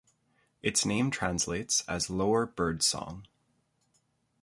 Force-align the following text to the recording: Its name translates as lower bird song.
Its 0.63 0.83
name 0.83 1.11
translates 1.11 1.83
as 1.87 2.09
lower 2.09 2.47
bird 2.47 2.81
song. 2.81 3.27